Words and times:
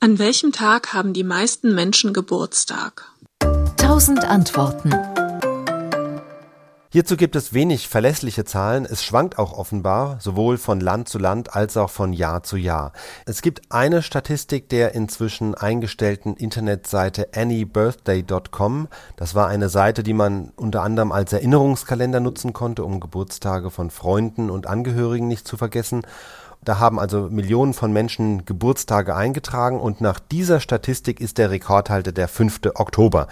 An 0.00 0.20
welchem 0.20 0.52
Tag 0.52 0.92
haben 0.92 1.12
die 1.12 1.24
meisten 1.24 1.74
Menschen 1.74 2.12
Geburtstag? 2.12 3.10
Tausend 3.76 4.24
Antworten. 4.24 4.92
Hierzu 6.90 7.16
gibt 7.16 7.34
es 7.34 7.52
wenig 7.52 7.88
verlässliche 7.88 8.44
Zahlen. 8.44 8.84
Es 8.84 9.02
schwankt 9.02 9.38
auch 9.40 9.52
offenbar, 9.52 10.18
sowohl 10.20 10.56
von 10.56 10.80
Land 10.80 11.08
zu 11.08 11.18
Land 11.18 11.54
als 11.56 11.76
auch 11.76 11.90
von 11.90 12.12
Jahr 12.12 12.44
zu 12.44 12.56
Jahr. 12.56 12.92
Es 13.26 13.42
gibt 13.42 13.72
eine 13.72 14.00
Statistik 14.02 14.68
der 14.68 14.94
inzwischen 14.94 15.56
eingestellten 15.56 16.36
Internetseite 16.36 17.30
annybirthday.com. 17.34 18.86
Das 19.16 19.34
war 19.34 19.48
eine 19.48 19.68
Seite, 19.68 20.04
die 20.04 20.14
man 20.14 20.52
unter 20.54 20.82
anderem 20.84 21.10
als 21.10 21.32
Erinnerungskalender 21.32 22.20
nutzen 22.20 22.52
konnte, 22.52 22.84
um 22.84 23.00
Geburtstage 23.00 23.70
von 23.72 23.90
Freunden 23.90 24.48
und 24.48 24.68
Angehörigen 24.68 25.26
nicht 25.26 25.48
zu 25.48 25.56
vergessen. 25.56 26.02
Da 26.64 26.78
haben 26.78 26.98
also 26.98 27.28
Millionen 27.30 27.74
von 27.74 27.92
Menschen 27.92 28.44
Geburtstage 28.44 29.14
eingetragen 29.14 29.80
und 29.80 30.00
nach 30.00 30.20
dieser 30.20 30.60
Statistik 30.60 31.20
ist 31.20 31.38
der 31.38 31.50
Rekordhalter 31.50 32.12
der 32.12 32.28
5. 32.28 32.60
Oktober. 32.74 33.28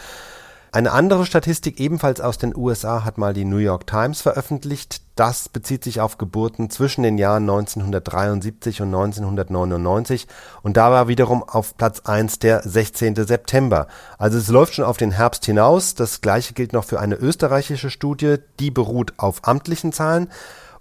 Eine 0.77 0.92
andere 0.92 1.24
Statistik 1.24 1.80
ebenfalls 1.80 2.20
aus 2.20 2.37
den 2.37 2.54
USA 2.54 3.02
hat 3.02 3.16
mal 3.16 3.32
die 3.32 3.46
New 3.46 3.56
York 3.56 3.87
Times 3.87 4.20
veröffentlicht. 4.20 5.01
Das 5.15 5.48
bezieht 5.48 5.82
sich 5.82 6.02
auf 6.02 6.18
Geburten 6.18 6.68
zwischen 6.68 7.02
den 7.02 7.16
Jahren 7.16 7.45
1973 7.45 8.82
und 8.82 8.88
1999 8.88 10.27
und 10.62 10.77
da 10.77 10.90
war 10.90 11.09
wiederum 11.09 11.43
auf 11.43 11.79
Platz 11.79 12.01
1 12.01 12.40
der 12.40 12.60
16. 12.62 13.15
September. 13.15 13.87
Also 14.18 14.37
es 14.37 14.48
läuft 14.48 14.74
schon 14.74 14.84
auf 14.84 14.98
den 14.98 15.12
Herbst 15.12 15.46
hinaus. 15.46 15.95
Das 15.95 16.20
gleiche 16.20 16.52
gilt 16.52 16.74
noch 16.74 16.84
für 16.84 17.01
eine 17.01 17.15
österreichische 17.15 17.88
Studie, 17.88 18.37
die 18.60 18.70
beruht 18.70 19.15
auf 19.16 19.48
amtlichen 19.48 19.95
Zahlen 19.95 20.29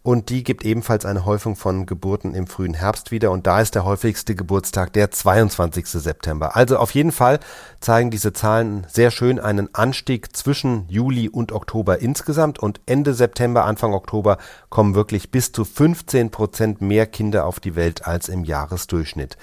und 0.06 0.30
die 0.30 0.44
gibt 0.44 0.64
ebenfalls 0.64 1.04
eine 1.04 1.26
Häufung 1.26 1.56
von 1.56 1.88
Geburten 1.88 2.36
im 2.36 2.46
frühen 2.46 2.76
Herbst 2.76 3.10
wieder 3.10 3.32
und 3.32 3.48
da 3.48 3.60
ist 3.60 3.74
der 3.74 3.86
häufigste 3.86 4.36
Geburtstag 4.36 4.94
der 4.94 5.10
22. 5.10 5.88
September. 5.88 6.56
Also 6.56 6.78
auf 6.78 6.92
jeden 6.92 7.12
Fall 7.12 7.40
zeigen 7.80 8.12
diese 8.12 8.32
Zahlen 8.32 8.86
sehr 8.88 9.10
schön 9.10 9.40
einen 9.40 9.74
Anstieg 9.74 10.38
zwischen 10.38 10.88
Juli 10.90 11.28
und 11.28 11.52
Oktober 11.52 12.04
insgesamt 12.04 12.60
und 12.60 12.82
Ende 12.86 13.16
September, 13.16 13.66
Anfang 13.66 13.96
Oktober 13.96 14.38
kommen 14.70 14.94
wirklich 14.94 15.32
bis 15.32 15.52
zu 15.52 15.66
15 15.66 16.30
Prozent 16.30 16.82
mehr 16.82 17.08
Kinder 17.08 17.48
auf 17.48 17.60
die 17.60 17.76
Welt 17.76 18.06
als 18.06 18.30
im 18.30 18.44
Jahresdurchschnitt. 18.44 19.38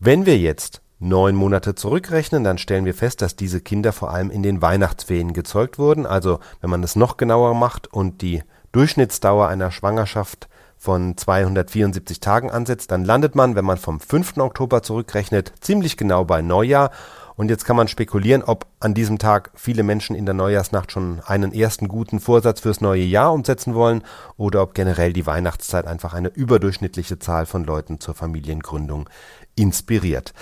Wenn 0.00 0.26
wir 0.26 0.36
jetzt 0.36 0.82
neun 0.98 1.34
Monate 1.34 1.74
zurückrechnen, 1.74 2.44
dann 2.44 2.58
stellen 2.58 2.84
wir 2.84 2.94
fest, 2.94 3.22
dass 3.22 3.36
diese 3.36 3.62
Kinder 3.62 3.94
vor 3.94 4.10
allem 4.10 4.30
in 4.30 4.42
den 4.42 4.60
Weihnachtsferien 4.60 5.32
gezeugt 5.32 5.78
wurden. 5.78 6.04
Also 6.04 6.40
wenn 6.60 6.68
man 6.68 6.82
es 6.82 6.94
noch 6.94 7.16
genauer 7.16 7.54
macht 7.54 7.90
und 7.90 8.20
die 8.20 8.42
Durchschnittsdauer 8.74 9.46
einer 9.46 9.70
Schwangerschaft 9.70 10.48
von 10.76 11.16
274 11.16 12.18
Tagen 12.18 12.50
ansetzt, 12.50 12.90
dann 12.90 13.04
landet 13.04 13.36
man, 13.36 13.54
wenn 13.54 13.64
man 13.64 13.78
vom 13.78 14.00
5. 14.00 14.38
Oktober 14.38 14.82
zurückrechnet, 14.82 15.52
ziemlich 15.60 15.96
genau 15.96 16.24
bei 16.24 16.42
Neujahr. 16.42 16.90
Und 17.36 17.48
jetzt 17.50 17.64
kann 17.64 17.76
man 17.76 17.88
spekulieren, 17.88 18.42
ob 18.44 18.66
an 18.78 18.94
diesem 18.94 19.18
Tag 19.18 19.50
viele 19.54 19.82
Menschen 19.82 20.14
in 20.14 20.24
der 20.24 20.34
Neujahrsnacht 20.34 20.92
schon 20.92 21.20
einen 21.26 21.52
ersten 21.52 21.88
guten 21.88 22.20
Vorsatz 22.20 22.60
fürs 22.60 22.80
neue 22.80 23.02
Jahr 23.02 23.32
umsetzen 23.32 23.74
wollen 23.74 24.02
oder 24.36 24.62
ob 24.62 24.74
generell 24.74 25.12
die 25.12 25.26
Weihnachtszeit 25.26 25.86
einfach 25.86 26.14
eine 26.14 26.28
überdurchschnittliche 26.28 27.18
Zahl 27.18 27.46
von 27.46 27.64
Leuten 27.64 27.98
zur 27.98 28.14
Familiengründung 28.14 29.08
inspiriert. 29.56 30.32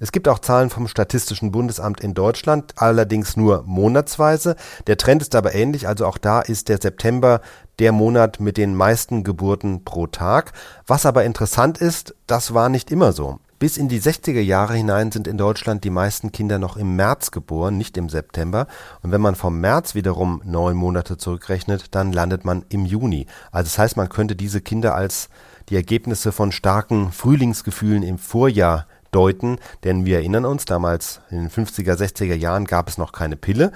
Es 0.00 0.10
gibt 0.10 0.26
auch 0.26 0.40
Zahlen 0.40 0.68
vom 0.68 0.88
Statistischen 0.88 1.52
Bundesamt 1.52 2.00
in 2.00 2.12
Deutschland, 2.12 2.72
allerdings 2.74 3.36
nur 3.36 3.62
monatsweise. 3.64 4.56
Der 4.88 4.96
Trend 4.96 5.22
ist 5.22 5.36
aber 5.36 5.54
ähnlich, 5.54 5.86
also 5.86 6.06
auch 6.06 6.18
da 6.18 6.40
ist 6.40 6.68
der 6.68 6.78
September 6.80 7.40
der 7.78 7.92
Monat 7.92 8.40
mit 8.40 8.56
den 8.56 8.74
meisten 8.74 9.22
Geburten 9.22 9.84
pro 9.84 10.08
Tag. 10.08 10.54
Was 10.88 11.06
aber 11.06 11.22
interessant 11.22 11.78
ist, 11.78 12.16
das 12.26 12.52
war 12.52 12.68
nicht 12.68 12.90
immer 12.90 13.12
so. 13.12 13.38
Bis 13.62 13.76
in 13.76 13.86
die 13.86 14.00
60er 14.00 14.40
Jahre 14.40 14.74
hinein 14.74 15.12
sind 15.12 15.28
in 15.28 15.38
Deutschland 15.38 15.84
die 15.84 15.90
meisten 15.90 16.32
Kinder 16.32 16.58
noch 16.58 16.76
im 16.76 16.96
März 16.96 17.30
geboren, 17.30 17.78
nicht 17.78 17.96
im 17.96 18.08
September. 18.08 18.66
Und 19.02 19.12
wenn 19.12 19.20
man 19.20 19.36
vom 19.36 19.60
März 19.60 19.94
wiederum 19.94 20.42
neun 20.44 20.76
Monate 20.76 21.16
zurückrechnet, 21.16 21.94
dann 21.94 22.10
landet 22.10 22.44
man 22.44 22.64
im 22.70 22.86
Juni. 22.86 23.28
Also 23.52 23.68
das 23.68 23.78
heißt, 23.78 23.96
man 23.96 24.08
könnte 24.08 24.34
diese 24.34 24.60
Kinder 24.60 24.96
als 24.96 25.28
die 25.68 25.76
Ergebnisse 25.76 26.32
von 26.32 26.50
starken 26.50 27.12
Frühlingsgefühlen 27.12 28.02
im 28.02 28.18
Vorjahr 28.18 28.88
deuten, 29.12 29.58
denn 29.84 30.06
wir 30.06 30.16
erinnern 30.16 30.44
uns, 30.44 30.64
damals 30.64 31.20
in 31.30 31.38
den 31.38 31.48
50er, 31.48 31.94
60er 31.94 32.34
Jahren 32.34 32.64
gab 32.64 32.88
es 32.88 32.98
noch 32.98 33.12
keine 33.12 33.36
Pille. 33.36 33.70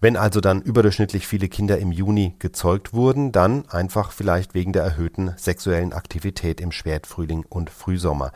Wenn 0.00 0.16
also 0.16 0.40
dann 0.40 0.62
überdurchschnittlich 0.62 1.26
viele 1.26 1.48
Kinder 1.48 1.78
im 1.78 1.90
Juni 1.90 2.36
gezeugt 2.38 2.94
wurden, 2.94 3.32
dann 3.32 3.68
einfach 3.68 4.12
vielleicht 4.12 4.54
wegen 4.54 4.72
der 4.72 4.84
erhöhten 4.84 5.34
sexuellen 5.36 5.92
Aktivität 5.92 6.60
im 6.60 6.70
Spätfrühling 6.70 7.44
und 7.48 7.68
Frühsommer. 7.68 8.30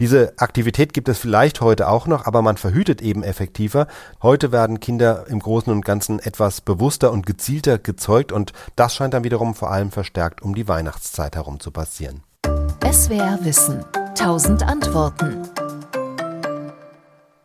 Diese 0.00 0.34
Aktivität 0.36 0.92
gibt 0.92 1.08
es 1.08 1.18
vielleicht 1.18 1.60
heute 1.60 1.88
auch 1.88 2.06
noch, 2.06 2.26
aber 2.26 2.42
man 2.42 2.56
verhütet 2.56 3.00
eben 3.00 3.22
effektiver. 3.22 3.86
Heute 4.20 4.52
werden 4.52 4.80
Kinder 4.80 5.26
im 5.28 5.38
Großen 5.38 5.72
und 5.72 5.84
Ganzen 5.84 6.18
etwas 6.18 6.60
bewusster 6.60 7.12
und 7.12 7.24
gezielter 7.24 7.78
gezeugt 7.78 8.32
und 8.32 8.52
das 8.74 8.94
scheint 8.94 9.14
dann 9.14 9.24
wiederum 9.24 9.54
vor 9.54 9.70
allem 9.70 9.92
verstärkt 9.92 10.42
um 10.42 10.54
die 10.54 10.68
Weihnachtszeit 10.68 11.36
herum 11.36 11.60
zu 11.60 11.70
passieren. 11.70 12.24
SWR 12.84 13.38
Wissen. 13.42 13.84
Tausend 14.16 14.62
Antworten. 14.64 15.42